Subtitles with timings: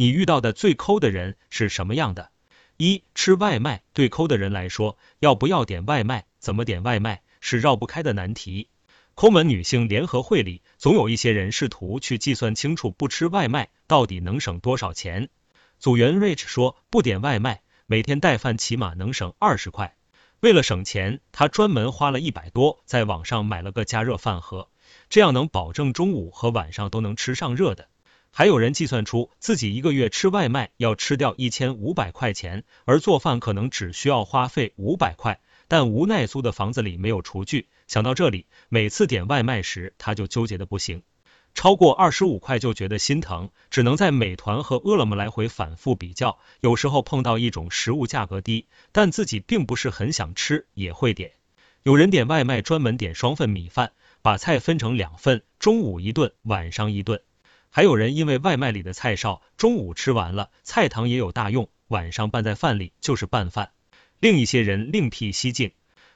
[0.00, 2.30] 你遇到的最抠的人是什么样的？
[2.78, 8.70] 一吃外卖对抠的人来说，要不要点外卖，怎么点外卖是绕不开的难题。
[9.14, 15.28] 抠门女性联合会里，总有一些人试图去计算清楚不吃外卖到底能省多少钱。
[15.78, 19.98] 组员 Rich 说，不点外卖，每天带饭起码能省二十块。
[20.40, 24.70] 为了省钱，他专门花了一百多，在网上买了个加热饭盒，
[25.10, 27.88] 这样能保证中午和晚上都能吃上热的。
[28.32, 37.68] 还有人计算出自己一个月吃外卖要吃掉一千五百块钱，而做饭可能只需要花费五百块，但无奈租的房子里没有厨具。
[37.88, 41.02] 想到这里，每次点外卖时他就纠结的不行。
[41.52, 46.38] 超过二十五块就觉得心疼，只能在美团和饿了么来回反复比较。
[46.60, 51.32] 有时候碰到一种食物价格低，但自己并不是很想吃，也会点。
[51.82, 53.90] 有人点外卖专门点双份米饭，
[54.22, 57.20] 把菜分成两份，中午一顿，晚上一顿。
[57.72, 63.70] 还有人因为外卖里的菜少，中午吃完了，菜汤也有大用，晚上拌在饭里就是拌饭。
[64.18, 65.70] 另一些人另辟蹊径，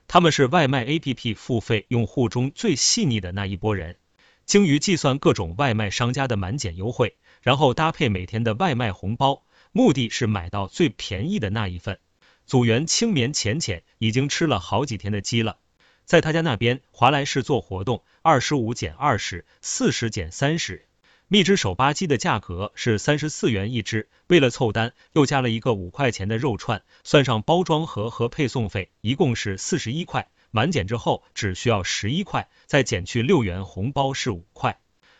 [0.08, 3.98] 他们是外卖 APP 付费用户中最细腻的那一波人。
[4.44, 12.00] 精于计算各种外卖商家的满减优惠，然后搭配每天的外卖红包，目的是买到最便宜的那一份。
[12.44, 15.58] 组员青眠浅浅已经吃了好几天的鸡了，
[16.04, 20.86] 在他家那边华莱士做活动，二十五减二十，四十减三十。
[21.34, 30.28] 蜜汁手扒鸡的价格是三十四元一只，为了凑单，又加了一个五块钱的肉串，算上包装盒和配送费，一共是四十一块。
[30.52, 34.78] 满减之后只需要十一块，再减去六元红包是五块。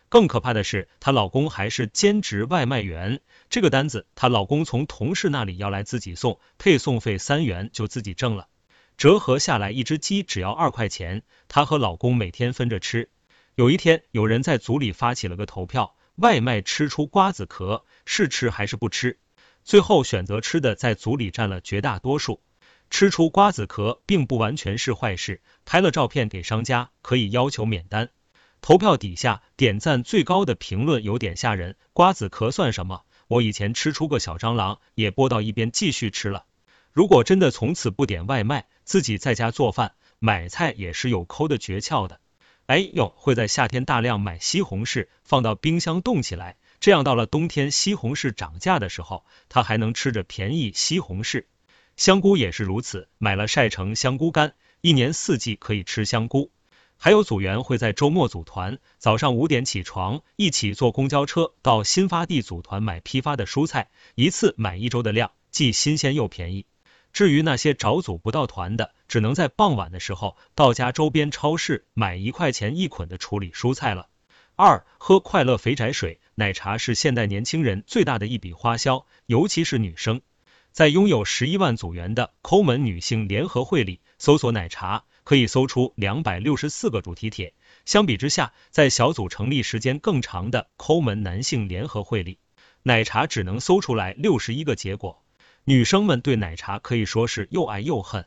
[0.09, 8.47] 更可怕的是，她老公还是兼职外卖员，这个单子她老公从同事那里要来自己送，配送费三元就自己挣了，
[8.97, 13.09] 折合下来一只鸡只要二块钱，她和老公每天分着吃。
[13.57, 19.19] 有一天，有人在组里发起了个投票，外卖吃出瓜子壳是吃还是不吃？
[19.65, 22.41] 最后选择吃的在组里占了绝大多数。
[22.91, 28.11] 吃出瓜子壳并不完全是坏事，拍了照片给商家可以要求免单。
[28.61, 33.03] 投票底下点赞最高的评论有点吓人，瓜子壳算什么？
[33.27, 36.45] 我以前吃出个小蟑螂也播到一边继续吃了。
[36.93, 42.21] 如果真的从此不点外卖，自己在家做饭买菜也是有抠的诀窍的。
[42.67, 51.45] 哎呦，会在夏天大量买西红柿放到冰箱冻起来，这样到了冬天西红柿涨价的时候，他还能吃着便宜西红柿。
[51.99, 56.51] 香菇也是如此，买了晒成香菇干，一年四季可以吃香菇。
[56.97, 66.65] 还有组员会在周末组团，早上五点起床，一起坐公交车到新发地组团买批发的蔬菜，一次买一周的量，既新鲜又便宜。
[67.15, 74.09] 至于那些找组不到团的，只能在傍晚的时候到家周边超市买一块钱一捆的处理蔬菜了。
[74.57, 80.21] 二，喝快乐肥宅水，奶茶是现代年轻人最大的一笔花销，尤其是女生。
[80.73, 87.55] 在拥有十一万组员的抠门女性联合会里，搜索奶茶可以搜出两百六十四个主题帖。
[87.85, 92.41] 相比之下，在小组成立时间更长的抠门男性联合会里，
[92.83, 95.24] 奶茶只能搜出来六十一个结果。
[95.65, 98.27] 女生们对奶茶可以说是又爱又恨。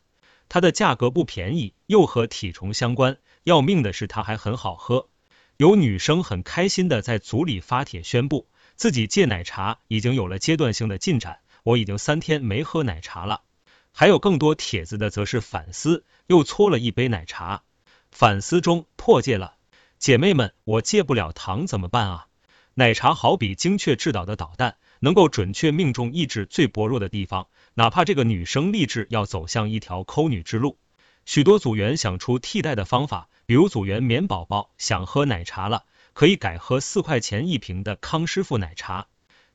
[0.49, 5.09] 它的价格不便宜，又和体重相关，要命的是它还很好喝。
[5.57, 11.39] 有女生很开心的在组里发帖宣布，自己戒奶茶已经有了阶段性的进展。
[11.63, 13.41] 我已经三天没喝奶茶了，
[13.91, 17.63] 还有更多帖子的则是反思，又搓了一杯奶茶。
[18.09, 19.57] 反思中破戒了，
[19.99, 22.27] 姐妹们，我戒不了糖怎么办啊？
[22.75, 30.78] 奶茶好比精确制导的导弹，能够准确命中意志最薄弱的地方，哪怕这个女生立志要走向一条抠女之路。
[31.25, 39.08] 许多组员想出替代的方法，比如组员棉宝宝想喝奶茶了，可以改喝四块钱一瓶的康师傅奶茶。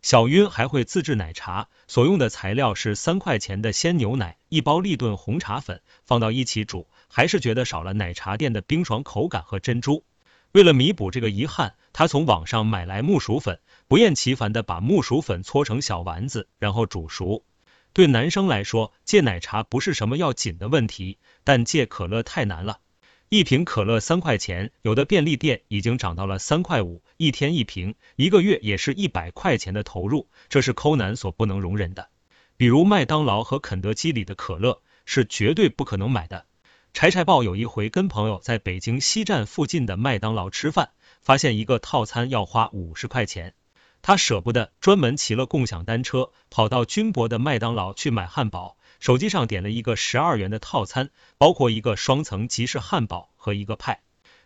[0.02, 10.04] 小晕还会自制奶茶，所用的材料是三块钱的鲜牛奶、一包立顿红茶粉，放到一起煮，还是觉得少了奶茶店的冰爽口感和珍珠。
[10.50, 17.44] 为了弥补这个遗憾，他从网上买来木薯粉，不厌其烦的把木薯粉搓成小丸子，然后煮熟。
[17.92, 22.80] 对男生来说，戒奶茶不是什么要紧的问题，但戒可乐太难了。
[23.28, 32.08] 一瓶可乐三块钱，有的便利店已经涨到了三块五，一天一瓶，一个月也是一百块钱的投入，这是抠男所不能容忍的。
[32.56, 36.46] 比如麦当劳和肯德基里的可乐是绝对不可能买的。
[36.92, 40.90] 柴柴豹有一回跟朋友在北京西站附近的麦当劳吃饭，
[41.22, 43.54] 发现一个套餐要花五十块钱，
[44.02, 48.76] 他舍不得，专门骑了共享单车跑到军博的麦当劳去买汉堡。
[48.98, 54.02] 手机上点了一个十二元的套餐，包括一个双层吉士汉堡和一个派。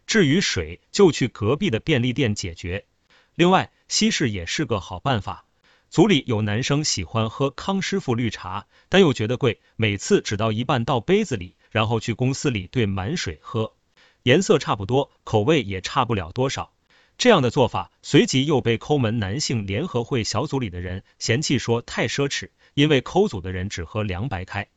[0.07, 2.87] 至于水，就去隔壁的便利店解决。
[3.35, 5.45] 另外，西式也是个好办法。
[5.89, 13.75] 组里有男生喜欢喝康师傅绿茶，但又觉得贵，每次只倒一半到杯子里，然后去公司里兑满水喝，
[14.23, 16.73] 颜色差不多，口味也差不了多少。
[17.19, 24.69] 这样的做法随即又被抠门男性联合会小组里的人嫌弃说太奢侈，因为抠组的人只喝凉白开。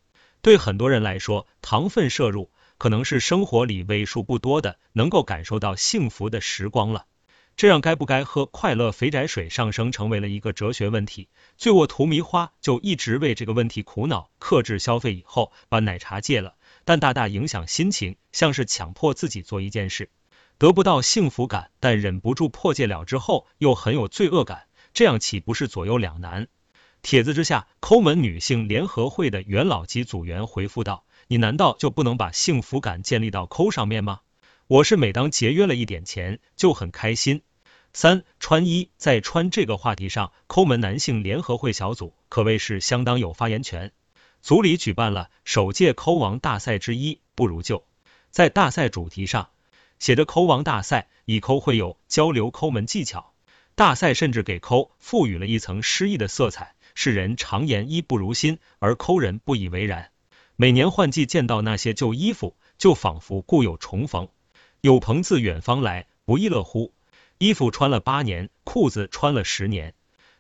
[0.42, 7.06] 对很多人来说，糖分摄入可能是生活里为数不多的能够感受到幸福的时光了。
[7.58, 11.28] 这让该不该喝快乐肥宅水上升成为了一个哲学问题。
[11.58, 16.56] 醉卧荼蘼花就一直为这个问题苦恼，克制消费以后把奶茶戒了，
[16.86, 20.10] 但大大影响心情，像是强迫自己做一件事，
[20.60, 26.50] 得不到幸福感，但忍不住破戒了之后又很有罪恶感，这样岂不是左右两难？
[27.02, 34.20] 帖子之下，抠门女性联合会的元老级组员回复道：“你难道就不能把幸福感建立到抠上面吗？
[34.68, 37.42] 我是每当节约了一点钱就很开心。”
[37.94, 43.94] 三穿衣在穿这个话题上，抠门男性联合会小组可谓是相当有发言权。
[44.42, 47.86] 组里举办了首届抠王大赛之一，不如旧。
[48.30, 49.50] 在大赛主题上
[50.00, 53.34] 写着“抠王大赛”，以抠会友，交流抠门技巧。
[53.76, 56.76] 大赛甚至给抠赋予了一层诗意的色彩。
[56.96, 60.12] 世人常言衣不如新，而抠人不以为然。
[60.56, 64.28] 每年换季见到那些旧衣服，就仿佛故友重逢。
[64.82, 66.94] 有朋自远方来，不亦乐乎？
[67.38, 69.94] 衣服穿了八年，裤子穿了十年，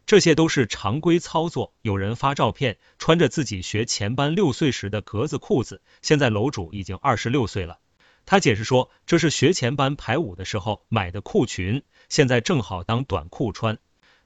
[0.06, 1.74] 这些都是常规操作。
[1.82, 7.80] 有人发照片，穿着自己学前班六岁时的格子裤子，现在楼主已经二十六岁了。
[8.26, 13.78] 他解释说，这是学前班排舞的时候买的裤裙，现在正好当短裤穿。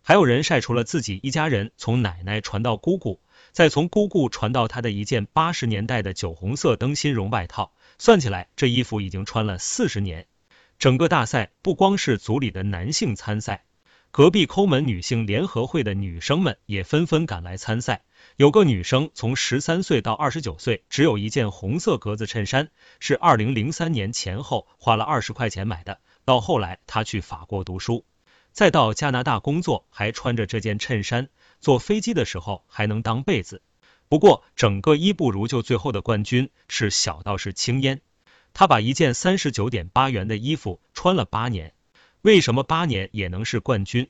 [0.01, 3.21] 还有人晒出了自己一家人从奶奶传到姑姑，
[3.53, 10.27] 再从姑姑传到他的一件八十年代的酒红色灯芯绒外套，算起来这衣服已经穿了四十年。
[10.77, 13.63] 整个大赛不光是组里的男性参赛，
[14.13, 18.03] 隔壁抠门女性联合会的女生们也纷纷赶来参赛。
[18.37, 22.69] 有个女生从十三岁到二十九岁，只有一件红色格子衬衫，
[22.99, 25.99] 是二零零三年前后花了二十块钱买的。
[26.25, 28.05] 到后来她去法国读书，
[28.51, 31.29] 再到加拿大工作，还穿着这件衬衫，
[31.59, 33.63] 坐飞机的时候还能当被子。
[34.09, 38.01] 不过整个一不如就最后的冠军是小道士青烟。
[38.53, 41.73] 他把一件三十九点八元的衣服穿了八年，
[42.23, 44.09] 为什么八年也能是冠军？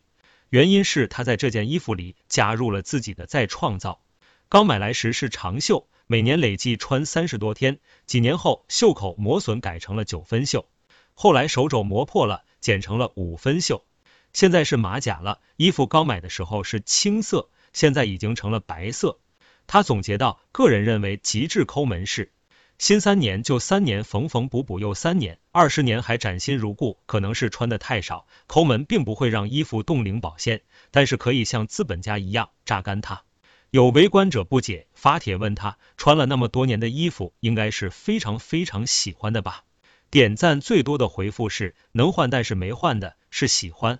[0.49, 4.03] 原因是他在这件衣服里加入了自己的再创造。
[4.49, 10.67] 刚买来时是长袖，每年累计穿三十多天，几年后袖口磨损改成了九分袖，
[11.15, 13.83] 后来手肘磨破了剪成了五分袖，
[14.31, 15.41] 现在是马甲了。
[15.55, 19.17] 衣服刚买的时候是青色，现在已经成了白色。
[19.65, 22.31] 他总结到，个人认为极致抠门是。
[22.79, 26.99] 新三年就三年，缝缝补补又三年，二十年还崭新如故。
[27.05, 30.61] 可能是穿的太少，抠门并不会让衣服冻龄保鲜，
[30.91, 33.23] 但是可以像资本家一样榨干它。
[33.69, 39.63] 有围观者不解，发帖问他，穿了那么多年的衣服，应该是非常非常喜欢的吧？
[40.09, 43.99] 点赞最多的回复是能换但是没换的是喜欢，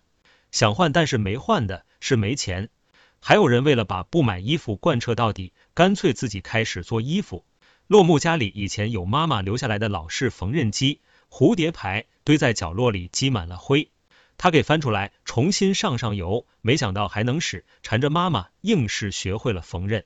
[0.52, 2.70] 想换但是没换的是没钱。
[3.20, 7.46] 还有人为了把不买衣服贯彻到底，干脆自己开始做衣服。
[7.88, 13.92] 落木家里以前有妈妈留下来的老式缝纫机，蝴蝶牌堆在角落里积满了灰，
[14.38, 20.04] 他给翻出来重新上上油，没想到还能使，缠着妈妈硬是学会了缝纫。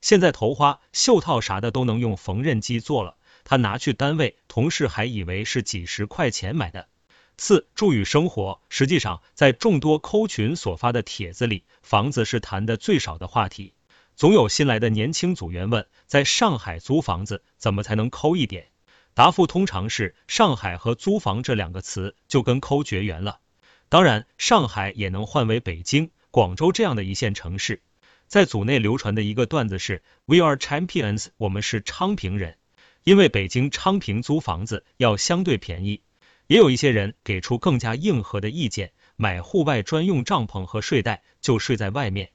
[0.00, 6.88] 现在头花、袖套啥的都能用缝纫机做了，他拿去单位，同事还以为是几十块钱买的。
[7.38, 13.72] 四注语生活，实际上在众多抠群所发的帖子里，房子是谈的最少的话题。
[14.16, 18.68] 总有新来的年轻组员问，在上海租房子怎么才能抠一点？
[19.14, 23.40] 答复通常是上海和租房这两个词就跟抠绝缘了。
[23.88, 27.82] 当然，上海也能换为北京、广州这样的一线城市。
[28.28, 32.56] 在组内流传的一个段子是：We are champions，我们是昌平人，
[33.02, 36.02] 因为北京昌平租房子要相对便宜。
[36.46, 42.30] 也有一些人给出更加硬核的意见，买户外专用帐篷和睡袋就睡在外面。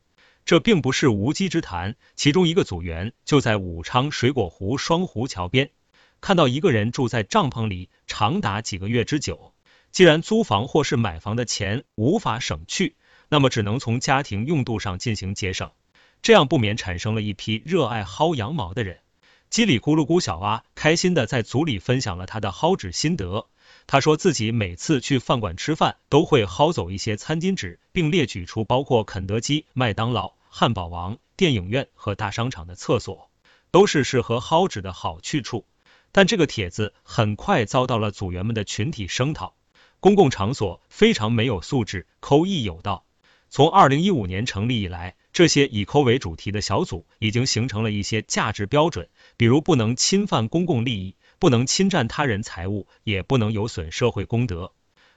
[0.46, 5.72] 这并不是无稽之谈，其中一个组员就在武昌水果湖双湖桥边
[6.22, 9.54] 看到一个人住在帐篷里长达几个月之久。
[9.92, 12.96] 既然租房或是买房的钱无法省去，
[13.28, 15.72] 那么只能从家庭用度上进行节省，
[16.22, 19.00] 这样不免产生了一批热爱薅羊毛的人。
[19.50, 23.48] 叽里咕噜咕小蛙开心的在组里分享了他的薅纸心得。
[23.88, 33.30] 他说自己每次去饭馆吃饭都会薅走一些餐巾纸，并列举出包括肯德基、麦当劳、汉堡王、电影院和大商场的厕所
[33.72, 35.66] 都是适合薅纸的好去处。
[36.14, 39.58] 但这个帖子很快遭到了组员们的群体声讨，
[40.00, 43.04] 公共场所非常没有素质，抠意有道。
[43.50, 54.72] 从二零一五年成立以来，这些以抠为主题的小组已经形成了一些价值标准，比如不能侵犯公共利益，不能侵占他人财物，也不能有损社会公德。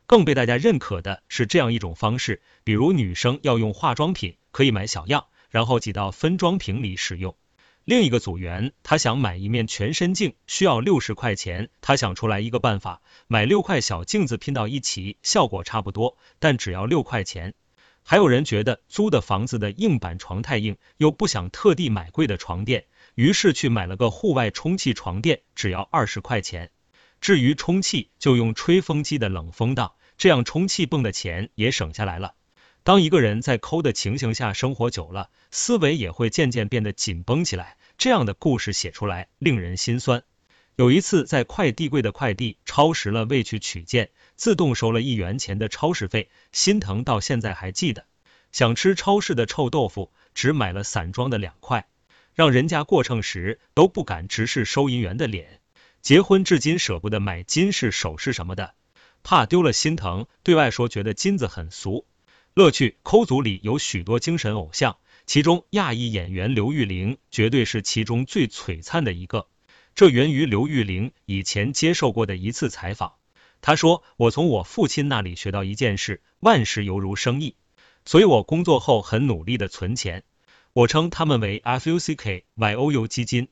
[0.09, 7.37] 更被大家认可的是这样一种方式，比如女生要用化妆品，可以买小样，然后挤到分装瓶里使用。
[7.85, 11.71] 另一个组员，他想买一面全身镜，需要六十块钱。
[11.81, 17.55] 他想出来一个办法，买六块小镜子拼到一起，效果差不多，但只要六块钱。
[18.03, 26.73] 还有人觉得租的房子的硬板床太硬，又不想特地买贵的床垫，于是去买了个户外充气床垫，只要二十块钱。
[27.21, 32.35] 至于充气，就用吹风机的冷风档，这样充气泵的钱也省下来了。
[32.83, 37.77] 当一个人在抠的情形下生活久了，思维也会渐渐变得紧绷起来。
[37.99, 40.23] 这样的故事写出来令人心酸。
[40.77, 48.07] 有一次在快递柜的快递超时了，未去取件，自动收了一元钱的超时费，心疼到现在还记得。
[48.53, 51.89] 想吃超市的臭豆腐，只买了散装的两块，
[52.35, 55.61] 让人家过秤时都不敢直视收银员的脸。
[56.01, 58.75] 结婚至今舍不得买金饰首饰什么的，
[59.25, 60.27] 怕丢了心疼。
[60.45, 62.07] 对外说觉得金子很俗。
[62.59, 64.97] 乐趣抠组里有许多精神偶像，
[65.27, 69.47] 其中亚裔演员刘玉玲绝对是其中最璀璨的一个。
[69.95, 73.13] 这源于刘玉玲以前接受过的一次采访。
[73.61, 77.55] 她说：“我从我父亲那里学到一件事，万事犹如生意，
[78.05, 80.25] 所以我工作后很努力的存钱。
[80.73, 83.47] 我称他们为 FUCK YOU 基金。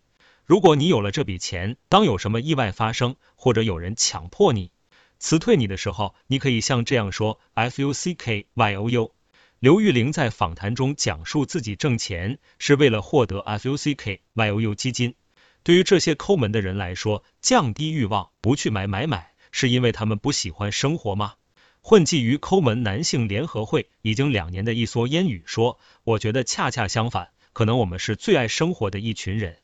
[0.44, 4.72] 如果你有了这笔钱，当有什么意外发生，或者有人强迫你。”
[5.18, 9.12] 辞退你的时候，你可以像这样说：F U C K Y O U。
[9.58, 15.14] 刘玉玲在访谈中讲述自己挣钱是为了获得 F U C K Y O U 基金。
[15.62, 21.34] 对于这些抠门的人来说，降低欲望，不去买买买，是因为他们不喜欢生活吗？
[21.80, 29.58] 混迹于抠门男性联合会已经两年的一蓑烟雨说：“我觉得恰恰相反，可能我们是最爱生活的一群人。”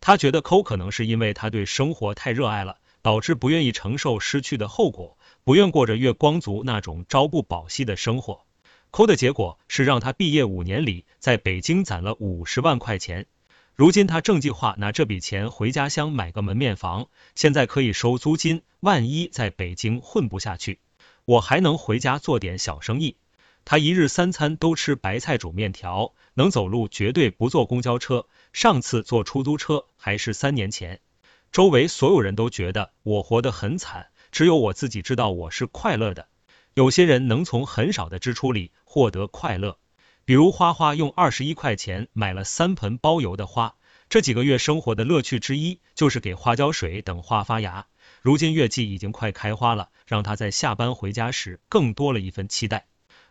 [0.00, 2.78] 他觉得抠可能是因为他对生活太热爱了。
[3.02, 8.44] 导致不愿意承受失去的后果，不愿过着月光族那种朝不保夕的生活。
[8.90, 13.26] 抠的结果是让他毕业五年里在北京攒了五十万块钱。
[13.74, 18.62] 如今他正计划拿这笔钱回家乡买个门面房，现在可以收租金。
[18.80, 20.80] 万一在北京混不下去，
[21.24, 23.16] 我还能回家做点小生意。
[23.64, 28.26] 他一日三餐都吃白菜煮面条，能走路绝对不坐公交车。
[28.52, 31.00] 上次坐出租车还是三年前。
[31.50, 36.28] 周围所有人都觉得我活得很惨，只有我自己知道我是快乐的。
[36.74, 39.78] 有些人能从很少的支出里获得快乐，
[40.24, 43.74] 比如花花用二十一块钱买了三盆包邮的花。
[44.08, 47.86] 这几个月生活的乐趣之一就是给花浇水等花发芽。
[48.22, 52.86] 如今月季已经快开花了，让他在下班回家时更多了一份期待。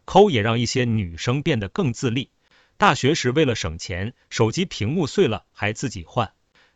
[0.06, 2.32] 抠也让一些女生变得更自立。
[2.78, 6.32] 大学时为了省钱，手机屏幕碎了还自己换。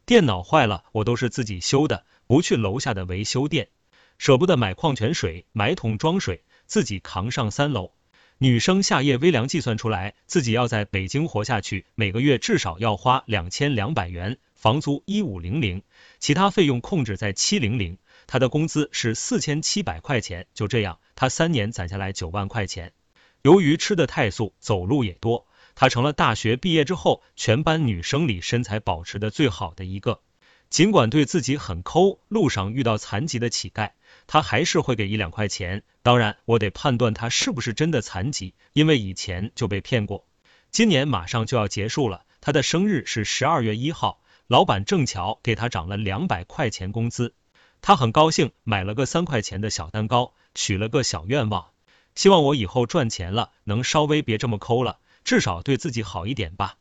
[0.06, 3.70] 电脑坏了，我都是自己修的，不去楼下的维修店，
[4.18, 7.92] 舍不得买矿泉水，买桶装水，自己扛上三楼。
[8.40, 15.84] 女生夏夜微凉计算出来，自己要在北京活下去，每个月至少要花两千两百元，房租一五零零，
[16.20, 18.00] 其他费用控制在七零零。
[18.26, 22.94] 她的工资是四千七百块钱，就这样，她三年攒下来九万块钱。
[23.44, 25.46] 由于吃的太素，走路也多。
[25.76, 30.22] 他成了大学毕业之后全班女生里身材保持的最好的一个。
[30.70, 33.92] 尽管对自己很抠，路上遇到残疾的乞丐，
[34.26, 35.84] 他还是会给一两块钱。
[36.02, 40.26] 当然，我得判断他是不是真的残疾，因为以前就被骗过。
[40.70, 47.34] 今年马上就要结束了，他的生日是十二月一号，老板正巧给他涨了两百块钱工资，
[47.82, 51.72] 他很高兴，买了个三块钱的小蛋糕，许了个小愿望，
[52.16, 55.00] 希望我以后赚钱了能稍微别这么抠了。
[55.24, 56.76] 至少对自己好一点吧。